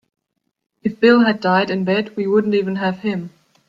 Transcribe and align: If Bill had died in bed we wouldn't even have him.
If 0.81 0.99
Bill 0.99 1.25
had 1.25 1.39
died 1.41 1.69
in 1.69 1.83
bed 1.83 2.15
we 2.17 2.25
wouldn't 2.25 2.55
even 2.55 2.77
have 2.77 3.01
him. 3.01 3.29